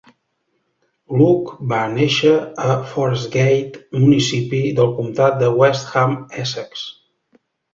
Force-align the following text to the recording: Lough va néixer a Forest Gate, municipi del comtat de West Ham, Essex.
Lough 1.17 1.51
va 1.73 1.81
néixer 1.97 2.31
a 2.71 2.79
Forest 2.93 3.29
Gate, 3.37 3.83
municipi 4.05 4.63
del 4.81 4.91
comtat 5.01 5.39
de 5.45 5.55
West 5.63 5.95
Ham, 6.01 6.17
Essex. 6.47 6.89